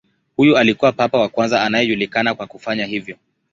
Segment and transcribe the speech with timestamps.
[0.35, 3.17] Huyu alikuwa papa wa kwanza anayejulikana kwa kufanya hivyo.